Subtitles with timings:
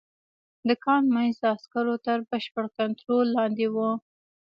[0.67, 3.75] د کان منځ د عسکرو تر بشپړ کنترول لاندې و